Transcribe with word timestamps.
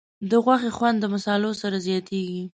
د 0.29 0.31
غوښې 0.43 0.71
خوند 0.77 0.97
د 0.99 1.05
مصالحو 1.13 1.59
سره 1.61 1.77
زیاتېږي. 1.87 2.41